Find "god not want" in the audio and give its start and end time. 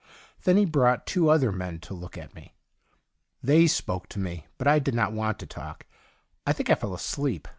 5.13-5.39